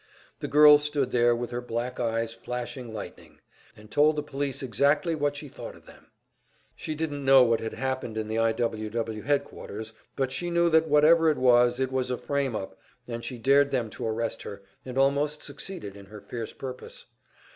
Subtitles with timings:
[0.39, 3.39] The girl stood there with her black eyes flashing lightnings,
[3.77, 6.07] and told the police exactly what she thought of them.
[6.75, 8.51] She didn't know what had happened in the I.
[8.51, 8.89] W.
[8.89, 9.21] W.
[9.21, 13.37] headquarters, but she knew that whatever it was, it was a frame up, and she
[13.37, 17.05] dared them to arrest her, and almost succeeded in her fierce purpose.